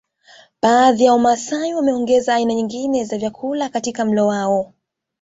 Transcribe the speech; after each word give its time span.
Baadhi 0.63 1.03
ya 1.05 1.11
wamasai 1.13 1.73
wameongeza 1.73 2.35
aina 2.35 2.53
nyingine 2.53 3.03
za 3.05 3.17
vyakula 3.17 3.69
katika 3.69 4.05
mlo 4.05 4.27
wao 4.27 4.73